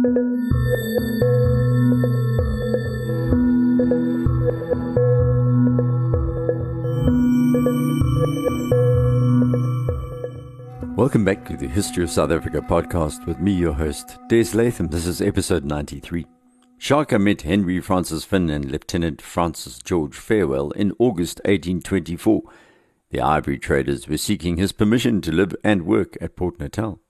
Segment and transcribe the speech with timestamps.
[0.00, 0.14] Welcome
[11.24, 14.86] back to the History of South Africa podcast with me, your host, Des Latham.
[14.86, 16.26] This is episode 93.
[16.76, 22.42] Shaka met Henry Francis Fynn and Lieutenant Francis George Farewell in August 1824.
[23.10, 27.00] The ivory traders were seeking his permission to live and work at Port Natal.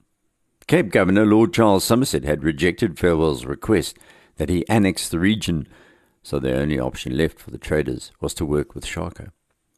[0.68, 3.98] Cape Governor Lord Charles Somerset had rejected Farewell's request
[4.36, 5.66] that he annex the region,
[6.22, 9.32] so the only option left for the traders was to work with Shaka.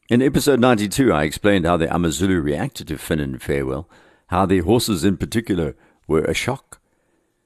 [0.08, 3.88] In episode 92, I explained how the Amazulu reacted to Fynn and Farewell,
[4.30, 5.76] how their horses in particular
[6.08, 6.80] were a shock.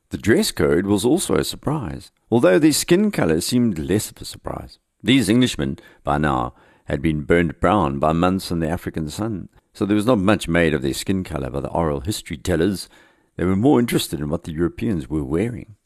[0.09, 4.25] The dress code was also a surprise, although their skin colour seemed less of a
[4.25, 4.79] surprise.
[5.03, 6.55] These Englishmen, by now,
[6.87, 10.49] had been burned brown by months in the African sun, so there was not much
[10.49, 12.89] made of their skin colour by the oral history tellers.
[13.37, 15.77] They were more interested in what the Europeans were wearing.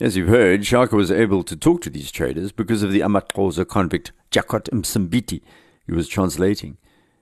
[0.00, 3.66] As you've heard, Shaka was able to talk to these traders because of the Amaxhosa
[3.66, 5.40] convict Jakot Msimbiti
[5.88, 6.76] he was translating.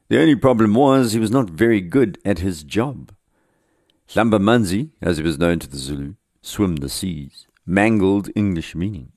[0.09, 3.14] The only problem was he was not very good at his job.
[4.09, 9.12] Hlamba Manzi, as he was known to the Zulu, swim the seas, mangled English meaning.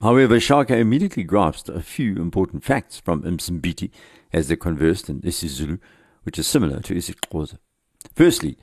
[0.00, 3.90] However, Shaka immediately grasped a few important facts from Msimbiti
[4.32, 5.78] as they conversed in isiZulu,
[6.22, 7.58] which is similar to isiXhosa.
[8.14, 8.56] Firstly,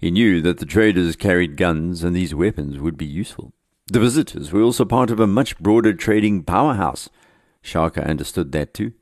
[0.00, 3.52] he knew that the traders carried guns and these weapons would be useful.
[3.92, 7.10] The visitors were also part of a much broader trading powerhouse.
[7.60, 8.94] Shaka understood that too.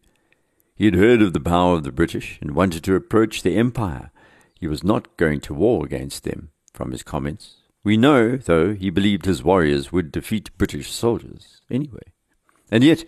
[0.75, 4.11] He had heard of the power of the British and wanted to approach the Empire.
[4.59, 7.59] He was not going to war against them, from his comments.
[7.85, 12.13] We know, though, he believed his warriors would defeat British soldiers anyway.
[12.73, 13.05] And yet,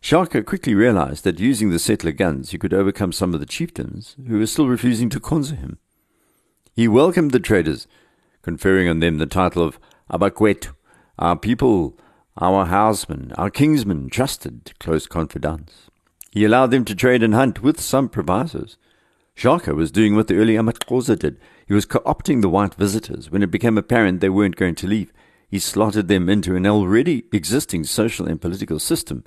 [0.00, 4.16] Shaka quickly realized that using the settler guns he could overcome some of the chieftains
[4.26, 5.78] who were still refusing to khonza him.
[6.74, 7.86] He welcomed the traders,
[8.42, 9.78] conferring on them the title of
[10.10, 10.74] Abakwetu,
[11.18, 11.98] our people,
[12.40, 15.90] our housemen, our kingsmen, trusted, close confidants.
[16.30, 18.76] He allowed them to trade and hunt with some provisos.
[19.34, 21.38] Shaka was doing what the early Amaxhosa did.
[21.66, 23.30] He was co-opting the white visitors.
[23.30, 25.12] When it became apparent they weren't going to leave,
[25.48, 29.24] he slotted them into an already existing social and political system.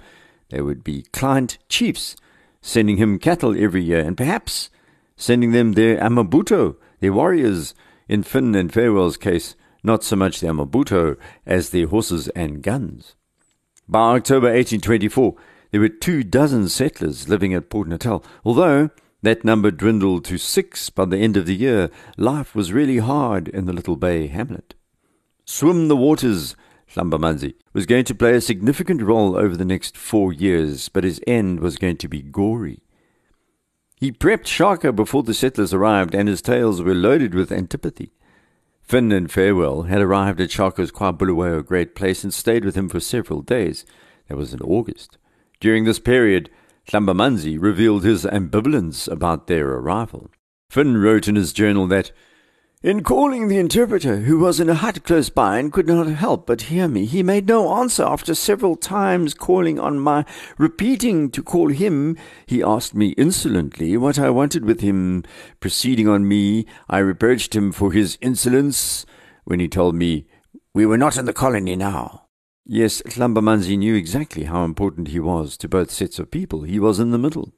[0.50, 2.16] They would be client chiefs,
[2.62, 4.70] sending him cattle every year, and perhaps
[5.18, 7.76] sending them their amabuto, their warriors.
[8.08, 13.16] In Fynn and Farewell's case, not so much the Amabuto as their horses and guns.
[13.90, 15.36] By October 1824,
[15.72, 18.24] there were two dozen settlers living at Port Natal.
[18.46, 18.90] Although
[19.22, 23.50] that number dwindled to six by the end of the year, life was really hard
[23.50, 24.74] in the little bay hamlet.
[25.44, 26.56] Swim the waters,
[26.94, 31.20] Hlambamanzi was going to play a significant role over the next four years, but his
[31.28, 32.80] end was going to be gory.
[34.04, 38.12] He prepped Shaka before the settlers arrived, and his tales were loaded with antipathy.
[38.82, 43.00] Fynn and Farewell had arrived at Shaka's KwaBulawayo great place and stayed with him for
[43.00, 43.86] several days.
[44.28, 45.18] That was in August.
[45.62, 46.50] During this period,
[46.90, 50.30] Hlambamanzi revealed his ambivalence about their arrival.
[50.70, 52.12] Fynn wrote in his journal that
[52.84, 56.46] in calling the interpreter, who was in a hut close by and could not help
[56.46, 60.26] but hear me, he made no answer after several times calling on my
[60.58, 62.18] repeating to call him.
[62.46, 65.24] He asked me insolently what I wanted with him.
[65.62, 69.06] Proceeding on me, I reproached him for his insolence
[69.46, 70.28] when he told me
[70.74, 72.26] we were not in the colony now.
[72.66, 76.64] Yes, Hlambamanzi knew exactly how important he was to both sets of people.
[76.64, 77.54] He was in the middle.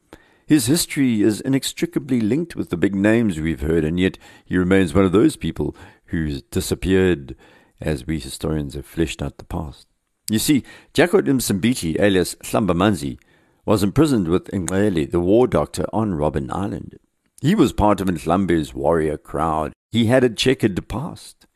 [0.47, 4.93] His history is inextricably linked with the big names we've heard, and yet he remains
[4.93, 5.75] one of those people
[6.05, 7.35] who's disappeared
[7.81, 9.87] as we historians have fleshed out the past.
[10.29, 10.63] You see,
[10.93, 13.17] Jakot Msimbiti, alias Hlambamanzi,
[13.65, 16.99] was imprisoned with Nxele, the war doctor, on Robben Island.
[17.41, 19.73] He was part of Ndlambe's warrior crowd.
[19.91, 21.47] He had a checkered past.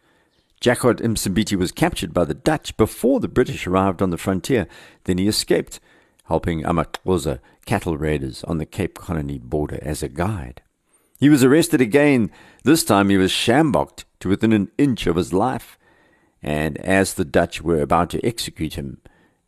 [0.61, 4.67] Jakot Msimbiti was captured by the Dutch before the British arrived on the frontier.
[5.03, 5.79] Then he escaped,
[6.29, 10.61] helping Amaxhosa cattle raiders on the Cape Colony border as a guide.
[11.19, 12.31] He was arrested again.
[12.63, 15.77] This time he was sjambocked to within an inch of his life.
[16.41, 19.01] And as the Dutch were about to execute him,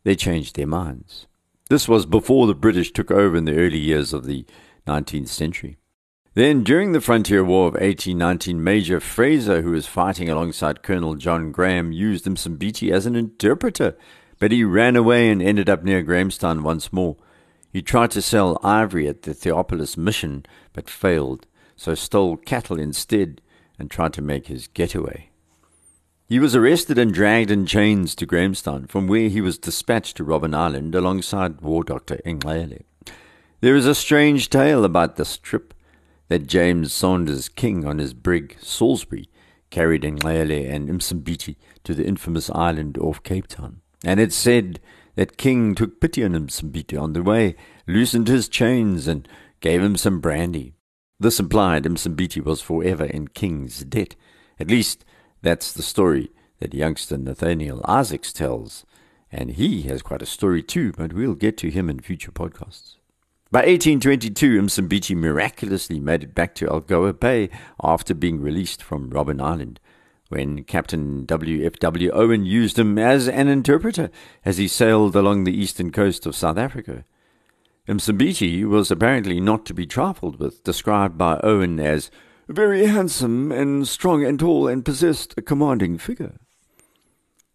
[0.04, 1.26] they changed their minds.
[1.70, 4.44] This was before the British took over in the early years of the
[4.86, 5.78] 19th century.
[6.34, 11.52] Then, during the Frontier War of 1819, Major Fraser, who was fighting alongside Colonel John
[11.52, 13.96] Graham, used Msimbiti as an interpreter,
[14.42, 17.14] but he ran away and ended up near Grahamstown once more.
[17.72, 21.46] He tried to sell ivory at the Theopolis mission, but failed,
[21.76, 23.40] so stole cattle instead
[23.78, 25.30] and tried to make his getaway.
[26.28, 30.24] He was arrested and dragged in chains to Grahamstown, from where he was dispatched to
[30.24, 32.82] Robben Island alongside War Doctor Nxele.
[33.60, 35.72] There is a strange tale about this trip
[36.26, 39.28] that James Saunders King on his brig Salisbury
[39.70, 41.54] carried Nxele and Msimbiti
[41.84, 43.82] to the infamous island off Cape Town.
[44.04, 44.80] And it said
[45.14, 47.56] that King took pity on Msimbiti on the way,
[47.86, 49.28] loosened his chains, and
[49.60, 50.74] gave him some brandy.
[51.20, 54.16] This implied Msimbiti was forever in King's debt.
[54.58, 55.04] At least
[55.40, 58.84] that's the story that youngster Nathaniel Isaacs tells.
[59.30, 62.96] And he has quite a story too, but we'll get to him in future podcasts.
[63.50, 67.50] By 1822, Msimbiti miraculously made it back to Algoa Bay
[67.82, 69.78] after being released from Robben Island,
[70.32, 71.66] when Captain W.
[71.66, 71.74] F.
[71.78, 72.10] W.
[72.10, 74.10] Owen used him as an interpreter
[74.46, 77.04] as he sailed along the eastern coast of South Africa.
[77.86, 82.10] Msimbiti was apparently not to be trifled with, described by Owen as
[82.48, 86.38] very handsome and strong and tall and possessed a commanding figure.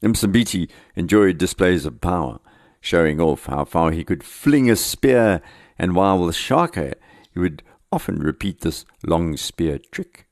[0.04, 2.40] Msimbiti enjoyed displays of power,
[2.80, 5.42] showing off how far he could fling a spear
[5.80, 6.94] and while with Shaka,
[7.34, 10.27] he would often repeat this long spear trick.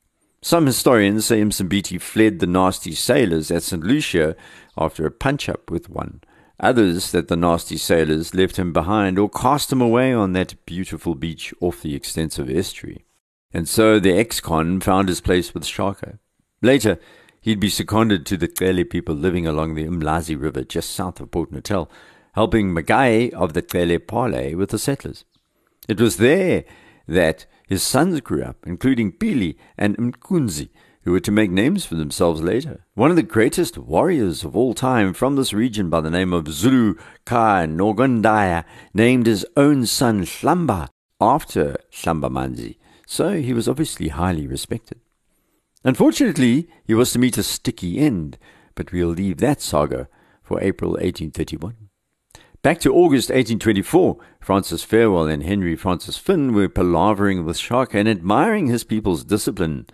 [0.46, 3.82] Some historians say Msimbiti fled the nasty sailors at St.
[3.82, 4.36] Lucia
[4.78, 6.20] after a punch up with one.
[6.60, 11.16] Others that the nasty sailors left him behind or cast him away on that beautiful
[11.16, 13.04] beach off the extensive estuary.
[13.52, 16.20] And so the ex-con found his place with Shaka.
[16.62, 17.00] Later,
[17.40, 21.32] he'd be seconded to the Cele people living along the Umlazi River just south of
[21.32, 21.90] Port Natal,
[22.34, 25.24] helping Magaye of the Cele parley with the settlers.
[25.88, 26.64] It was there
[27.08, 30.68] that his sons grew up, including Pili and Mkunzi,
[31.02, 32.84] who were to make names for themselves later.
[32.94, 36.48] One of the greatest warriors of all time from this region by the name of
[36.48, 40.88] Zulu Ka Nogandaya named his own son Shlamba
[41.20, 42.76] after Manzi,
[43.06, 45.00] so he was obviously highly respected.
[45.84, 48.38] Unfortunately, he was to meet a sticky end,
[48.74, 50.08] but we'll leave that saga
[50.42, 51.85] for April 1831.
[52.66, 58.08] Back to August 1824, Francis Farewell and Henry Francis Fynn were palavering with Shaka and
[58.08, 59.86] admiring his people's discipline.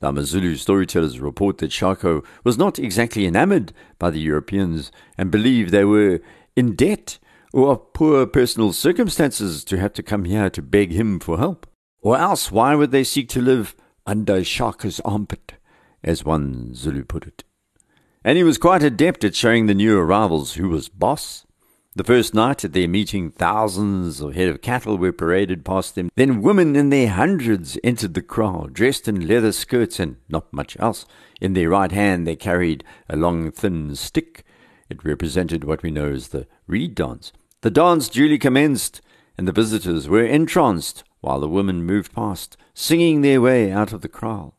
[0.00, 5.70] The Mazulu storytellers report that Shaka was not exactly enamored by the Europeans and believed
[5.70, 6.22] they were
[6.56, 7.18] in debt
[7.52, 11.66] or of poor personal circumstances to have to come here to beg him for help.
[12.00, 15.56] Or else, why would they seek to live under Shaka's armpit,
[16.02, 17.44] as one Zulu put it?
[18.24, 21.44] And he was quite adept at showing the new arrivals who was boss.
[21.96, 26.10] The first night at their meeting, thousands of head of cattle were paraded past them.
[26.16, 30.76] Then women in their hundreds entered the crowd, dressed in leather skirts and not much
[30.80, 31.06] else.
[31.40, 34.44] In their right hand they carried a long, thin stick.
[34.90, 37.32] It represented what we know as the reed dance.
[37.60, 39.00] The dance duly commenced,
[39.38, 44.00] and the visitors were entranced while the women moved past, singing their way out of
[44.00, 44.56] the kraal.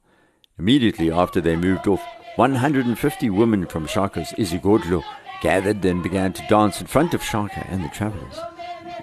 [0.58, 2.02] Immediately after they moved off,
[2.38, 5.04] 150 women from Shaka's Isigodlo
[5.42, 8.40] gathered and began to dance in front of Shaka and the travelers.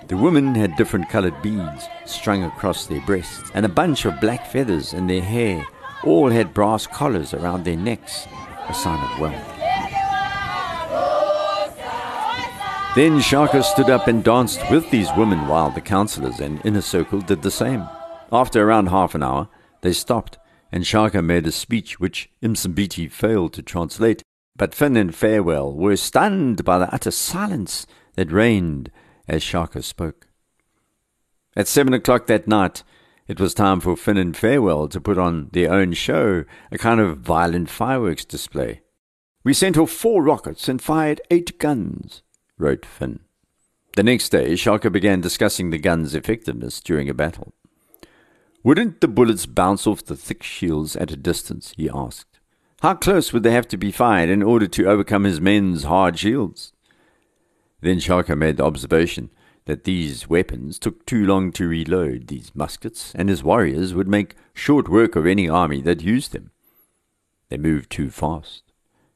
[0.08, 4.46] The women had different colored beads strung across their breasts and a bunch of black
[4.46, 5.66] feathers in their hair.
[6.04, 8.26] All had brass collars around their necks,
[8.68, 9.48] a sign of wealth.
[12.94, 17.20] Then Shaka stood up and danced with these women while the councillors and inner circle
[17.20, 17.88] did the same.
[18.30, 19.48] After around half an hour,
[19.80, 20.38] they stopped
[20.72, 24.22] and Shaka made a speech which Msimbiti failed to translate
[24.56, 28.90] but Fynn and Farewell were stunned by the utter silence that reigned
[29.28, 30.28] as Shaka spoke.
[31.56, 32.82] At seven o'clock that night,
[33.28, 37.00] it was time for Fynn and Farewell to put on their own show, a kind
[37.00, 38.82] of violent fireworks display.
[39.44, 42.22] We sent off four rockets and fired eight guns,
[42.58, 43.20] wrote Fynn.
[43.96, 47.52] The next day, Shaka began discussing the gun's effectiveness during a battle.
[48.62, 51.74] Wouldn't the bullets bounce off the thick shields at a distance?
[51.76, 52.31] he asked.
[52.82, 56.18] How close would they have to be fired in order to overcome his men's hard
[56.18, 56.72] shields?
[57.80, 59.30] Then Shaka made the observation
[59.66, 64.34] that these weapons took too long to reload these muskets, and his warriors would make
[64.52, 66.50] short work of any army that used them.
[67.50, 68.64] They moved too fast.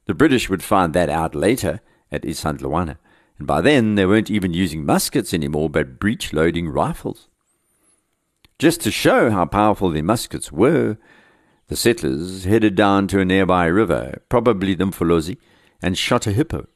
[0.05, 2.95] The British would find that out later at Isandlwana,
[3.37, 7.27] and by then they weren't even using muskets anymore but breech loading rifles.
[8.59, 10.97] Just to show how powerful their muskets were,
[11.67, 15.37] the settlers headed down to a nearby river, probably the Mfolozi,
[15.81, 16.67] and shot a hippo.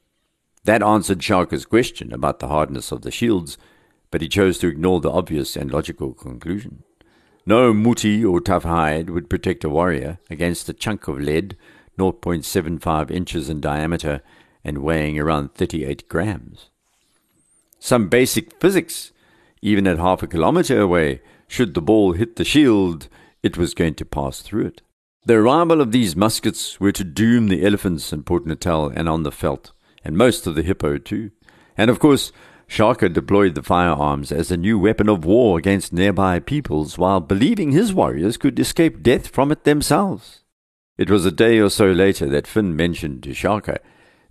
[0.65, 3.57] That answered Shaka's question about the hardness of the shields,
[4.11, 6.83] but he chose to ignore the obvious and logical conclusion.
[7.45, 11.57] No muti or tough hide would protect a warrior against a chunk of lead,
[11.97, 14.21] 0.75 inches in diameter
[14.63, 16.69] and weighing around 38 grams.
[17.79, 19.11] Some basic physics,
[19.61, 23.07] even at half a kilometer away, should the ball hit the shield,
[23.43, 24.81] it was going to pass through it.
[25.25, 29.23] The arrival of these muskets were to doom the elephants in Port Natal and on
[29.23, 29.71] the veldt,
[30.03, 31.31] and most of the hippo too.
[31.77, 32.31] And of course,
[32.67, 37.71] Shaka deployed the firearms as a new weapon of war against nearby peoples while believing
[37.71, 40.43] his warriors could escape death from it themselves.
[40.97, 43.79] It was a day or so later that Fynn mentioned to Shaka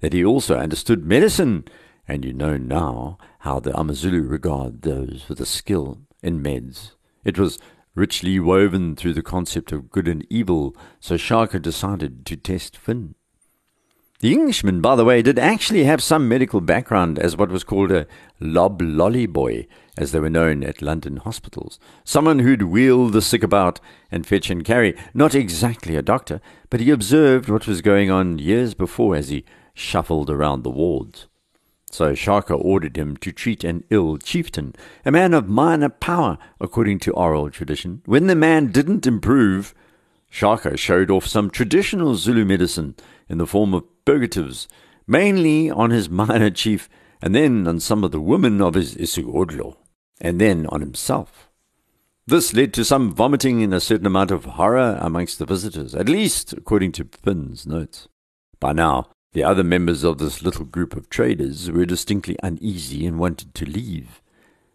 [0.00, 1.66] that he also understood medicine,
[2.08, 6.92] and you know now how the Amazulu regard those with a skill in meds.
[7.24, 7.58] It was
[7.94, 13.14] richly woven through the concept of good and evil, so Shaka decided to test Fynn.
[14.20, 17.90] The Englishman, by the way, did actually have some medical background as what was called
[17.90, 18.06] a
[18.38, 19.66] lob lolly boy,
[19.96, 21.78] as they were known at London hospitals.
[22.04, 23.80] Someone who'd wheel the sick about
[24.10, 24.94] and fetch and carry.
[25.14, 29.46] Not exactly a doctor, but he observed what was going on years before as he
[29.72, 31.26] shuffled around the wards.
[31.90, 37.00] So Shaka ordered him to treat an ill chieftain, a man of minor power, according
[37.00, 38.02] to oral tradition.
[38.06, 39.74] When the man didn't improve,
[40.30, 42.94] Shaka showed off some traditional Zulu medicine
[43.28, 44.68] in the form of purgatives,
[45.06, 46.88] mainly on his minor chief,
[47.20, 49.76] and then on some of the women of his isigodlo,
[50.20, 51.50] and then on himself.
[52.24, 56.08] This led to some vomiting and a certain amount of horror amongst the visitors, at
[56.08, 58.06] least according to Fynn's notes.
[58.60, 63.18] By now, the other members of this little group of traders were distinctly uneasy and
[63.18, 64.20] wanted to leave.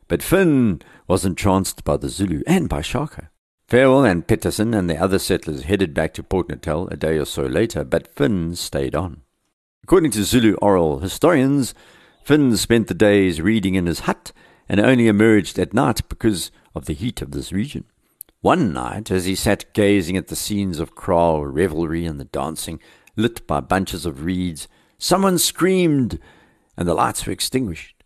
[0.08, 3.30] But Fynn was entranced by the Zulu and by Shaka.
[3.68, 7.26] Farewell and Peterson and the other settlers headed back to Port Natal a day or
[7.26, 9.22] so later, but Fynn stayed on.
[9.84, 11.74] According to Zulu oral historians,
[12.24, 14.32] Fynn spent the days reading in his hut
[14.70, 17.86] and only emerged at night because of the heat of this region.
[18.42, 22.80] One night, as he sat gazing at the scenes of kraal revelry and the dancing,
[23.16, 24.68] lit by bunches of reeds,
[24.98, 26.20] someone screamed,
[26.78, 28.04] and the lights were extinguished.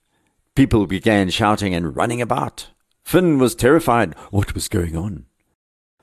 [0.55, 2.69] People began shouting and running about.
[3.03, 4.13] Fynn was terrified.
[4.29, 5.25] What was going on?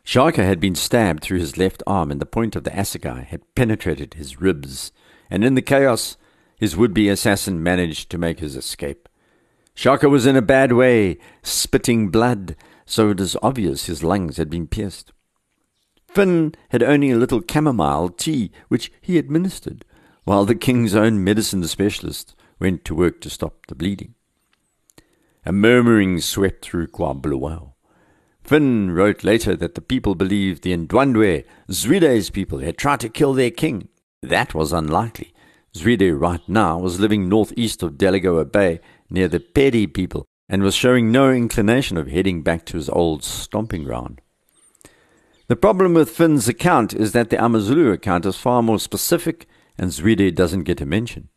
[0.03, 3.55] Shaka had been stabbed through his left arm, and the point of the assegai had
[3.55, 4.93] penetrated his ribs,
[5.29, 6.17] and in the chaos,
[6.59, 9.09] his would be assassin managed to make his escape.
[9.75, 14.49] Shaka was in a bad way, spitting blood, so it is obvious his lungs had
[14.49, 15.13] been pierced.
[16.17, 19.85] Fynn had only a little chamomile tea, which he administered,
[20.25, 24.15] while the king's own medicine specialist went to work to stop the bleeding.
[25.45, 27.75] A murmuring swept through KwaBulawayo.
[28.43, 33.35] Fynn wrote later that the people believed the Ndwandwe, Zwide's people, had tried to kill
[33.35, 33.89] their king.
[34.23, 35.35] That was unlikely.
[35.75, 38.81] Zwide right now was living northeast of Delagoa Bay
[39.11, 43.23] near the Pedi people and was showing no inclination of heading back to his old
[43.23, 44.23] stomping ground.
[45.49, 49.47] The problem with Fynn's account is that the Amazulu account is far more specific
[49.79, 51.29] and Zwide doesn't get a mention.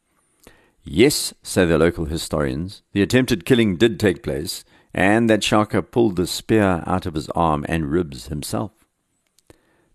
[0.83, 4.63] Yes, say the local historians, the attempted killing did take place,
[4.93, 8.71] and that Shaka pulled the spear out of his arm and ribs himself.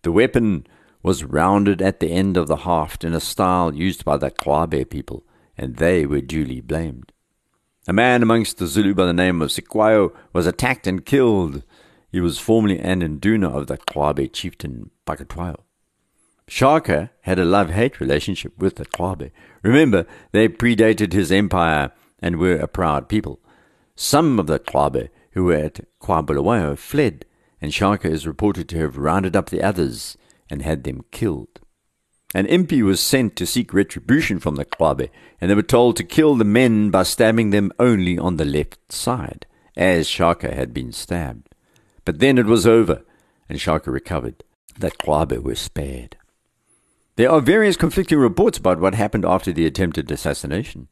[0.02, 0.66] The weapon
[1.02, 4.88] was rounded at the end of the haft in a style used by the Qwabe
[4.90, 5.25] people,
[5.59, 7.11] and they were duly blamed.
[7.88, 11.64] A man amongst the Zulu by the name of Sikwayo was attacked and killed,
[12.14, 15.56] he was formerly an induna of the Qwabe chieftain Pakatwayo.
[16.47, 19.33] Shaka had a love-hate relationship with the Qwabe.
[19.64, 21.90] Remember, they predated his empire
[22.21, 23.40] and were a proud people.
[23.97, 27.25] Some of the Qwabe who were at KwaBulawayo fled,
[27.61, 30.16] and Shaka is reported to have rounded up the others
[30.49, 31.59] and had them killed.
[32.33, 36.04] An impi was sent to seek retribution from the Qwabe, and they were told to
[36.04, 40.92] kill the men by stabbing them only on the left side, as Shaka had been
[40.92, 41.49] stabbed.
[42.04, 43.02] But then it was over,
[43.49, 44.44] and Shaka recovered.
[44.78, 46.16] That Qwabe was spared.
[47.16, 50.88] There are various conflicting reports about what happened after the attempted assassination.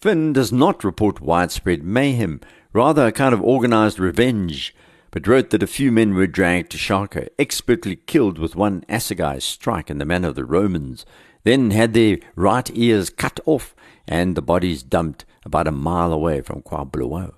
[0.00, 2.40] Fynn does not report widespread mayhem,
[2.72, 4.74] rather a kind of organized revenge,
[5.12, 9.40] but wrote that a few men were dragged to Shaka, expertly killed with one assegai
[9.40, 11.06] strike in the manner of the Romans,
[11.44, 13.76] then had their right ears cut off
[14.08, 17.34] and the bodies dumped about a mile away from KwaBulawayo.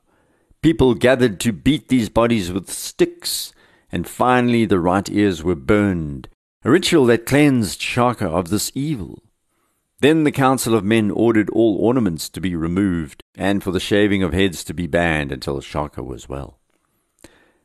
[0.64, 3.52] People gathered to beat these bodies with sticks,
[3.92, 6.26] and finally the right ears were burned,
[6.64, 9.23] a ritual that cleansed Shaka of this evil.
[10.00, 14.23] Then the council of men ordered all ornaments to be removed, and for the shaving
[14.23, 16.59] of heads to be banned until Shaka was well.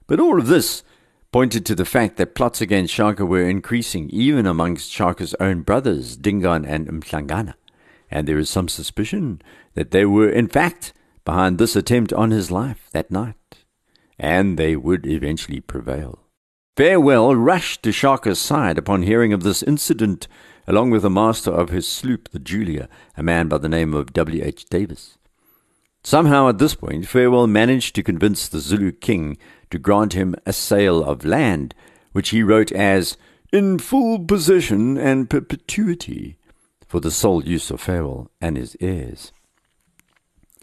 [0.06, 0.84] But all of this
[1.32, 6.18] pointed to the fact that plots against Shaka were increasing even amongst Shaka's own brothers,
[6.18, 7.54] Dingaan and Mhlangana,
[8.12, 9.42] and there is some suspicion
[9.74, 10.92] that they were in fact
[11.30, 13.64] behind this attempt on his life that night,
[14.18, 16.18] and they would eventually prevail.
[16.76, 20.28] Farewell rushed to Shaka's side upon hearing of this incident,
[20.66, 24.12] along with the master of his sloop, the Julia, a man by the name of
[24.12, 24.44] W.
[24.44, 24.66] H.
[24.72, 25.20] Davis.
[26.04, 29.38] Somehow at this point, Farewell managed to convince the Zulu king
[29.70, 31.76] to grant him a sale of land,
[32.12, 33.18] which he wrote as
[33.54, 36.38] in full possession and perpetuity,
[36.88, 39.32] for the sole use of Farewell and his heirs.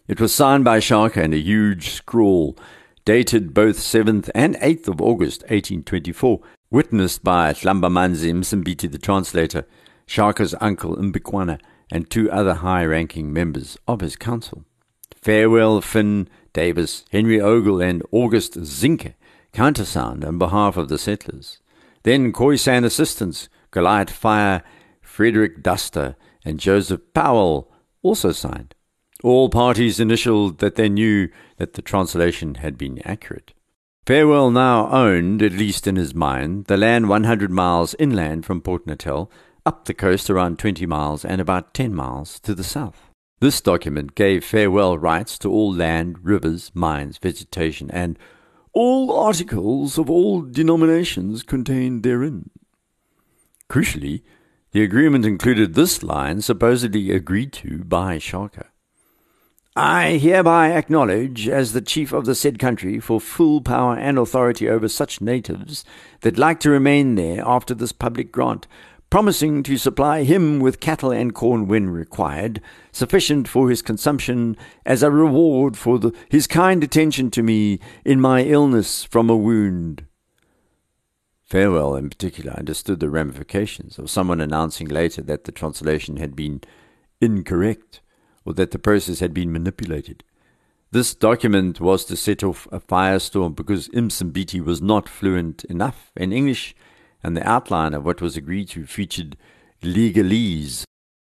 [0.09, 2.57] It was signed by Shaka in a huge scrawl
[3.05, 9.67] dated both 7th and 8th of August 1824, witnessed by Hlambamanzi Msimbiti, the translator,
[10.07, 11.59] Shaka's uncle Mbikwana,
[11.91, 14.65] and two other high-ranking members of his council.
[15.17, 19.15] Farewell Fynn Davis, Henry Ogle, and August Zinke
[19.53, 21.59] countersigned on behalf of the settlers.
[22.05, 24.63] Then Khoisan assistants, Goliath Fire,
[25.03, 27.73] Frederick Duster, and Joseph Powell
[28.03, 28.76] also signed.
[29.23, 33.55] All parties initialed that they knew that the translation had been accurate.
[34.07, 38.87] Farewell now owned, at least in his mind, the land 100 miles inland from Port
[38.87, 39.31] Natal,
[39.65, 43.11] up the coast around 20 miles, and about 10 miles to the south.
[43.41, 48.19] This document gave Farewell rights to all land, rivers, mines, vegetation, and
[48.73, 52.51] all articles of all denominations contained therein.
[53.69, 54.23] Crucially,
[54.71, 58.67] the agreement included this line supposedly agreed to by Shaka.
[59.79, 64.71] I hereby acknowledge, as the chief of the said country, for full power and authority
[64.71, 65.85] over such natives
[66.23, 68.67] that like to remain there after this public grant,
[69.11, 74.57] promising to supply him with cattle and corn when required, sufficient for his consumption
[74.87, 79.37] as a reward for the, his kind attention to me in my illness from a
[79.37, 80.07] wound.
[81.45, 86.63] Farewell, in particular, understood the ramifications of someone announcing later that the translation had been
[87.21, 88.01] incorrect
[88.47, 90.23] or that the process had been manipulated.
[90.93, 96.33] This document was to set off a firestorm because Msimbiti was not fluent enough in
[96.33, 96.75] English,
[97.23, 99.37] and the outline of what was agreed to featured
[99.83, 100.85] legalese.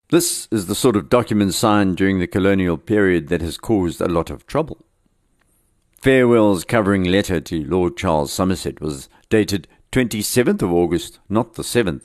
[0.09, 4.09] This is the sort of document signed during the colonial period that has caused a
[4.09, 4.85] lot of trouble.
[6.01, 12.05] Farewell's covering letter to Lord Charles Somerset was dated 27th of August, not the 7th.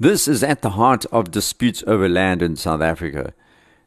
[0.00, 3.34] This is at the heart of disputes over land in South Africa,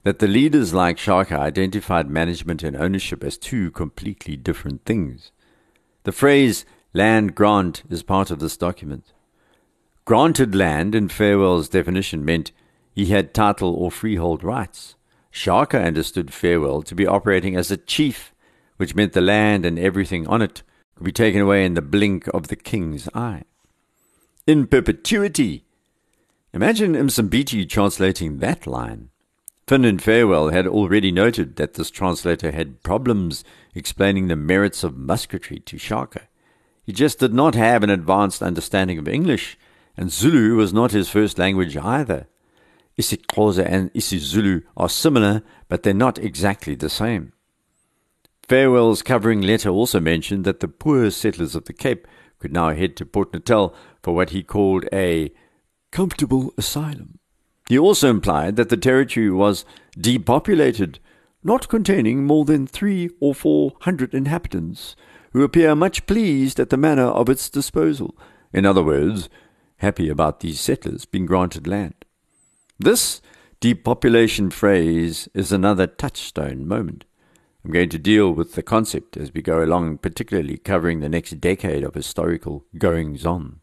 [0.07, 5.33] that the leaders like Shaka identified management and ownership as two completely different things.
[6.03, 9.11] The phrase land grant is part of this document.
[10.05, 12.53] Granted land, in Farewell's definition, meant
[12.93, 14.95] he had title or freehold rights.
[15.29, 18.34] Shaka understood Farewell to be operating as a chief,
[18.77, 20.63] which meant the land and everything on it
[20.95, 23.43] could be taken away in the blink of the king's eye.
[24.47, 25.65] In perpetuity.
[26.53, 29.10] Imagine Msimbiti translating that line.
[29.67, 33.43] Fynn and Farewell had already noted that this translator had problems
[33.75, 36.21] explaining the merits of musketry to Shaka.
[36.86, 39.58] He just did not have an advanced understanding of English,
[39.97, 42.27] and Zulu was not his first language either.
[42.97, 47.34] isiXhosa and isiZulu are similar, but they're not exactly the same.
[48.47, 52.08] Farewell's covering letter also mentioned that the poor settlers of the Cape
[52.39, 55.34] could now head to Port Natal for what he called a
[55.91, 57.16] comfortable asylum.
[57.69, 59.65] He also implied that the territory was
[59.99, 60.99] depopulated,
[61.43, 64.95] not containing more than three or four hundred inhabitants,
[65.34, 68.17] who appear much pleased at the manner of its disposal.
[68.53, 69.30] In other words,
[69.77, 72.06] happy about these settlers being granted land.
[72.80, 73.21] This
[73.60, 77.06] depopulation phrase is another touchstone moment.
[77.65, 81.41] I'm going to deal with the concept as we go along, particularly covering the next
[81.41, 83.60] decade of historical goings on.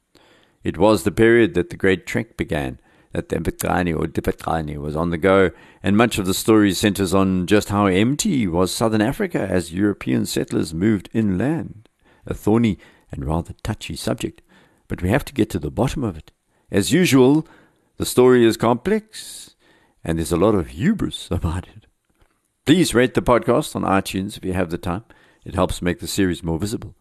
[0.62, 2.79] It was the period that the Great Trek began,
[3.14, 5.53] that the Mfecane or Difaqane was on the go,
[5.85, 10.27] and much of the story centers on just how empty was southern Africa as European
[10.27, 11.88] settlers moved inland.
[12.27, 12.77] A thorny
[13.12, 14.42] and rather touchy subject,
[14.88, 16.33] but we have to get to the bottom of it.
[16.72, 17.46] As usual,
[17.98, 19.55] the story is complex,
[20.03, 21.87] and there's a lot of hubris about it.
[22.66, 25.05] Please rate the podcast on iTunes if you have the time.
[25.44, 26.96] It helps make the series more visible.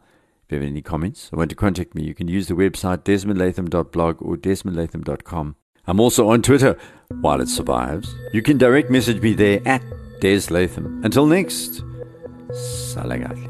[0.45, 2.99] If you have any comments or want to contact me, you can use the website
[2.99, 5.55] desmondlatham.blog or desmondlatham.com.
[5.85, 6.77] I'm also on Twitter
[7.21, 8.15] while it survives.
[8.31, 9.83] You can direct message me there at
[10.21, 11.01] Des Latham.
[11.03, 11.83] Until next,
[12.51, 13.49] Salagatli.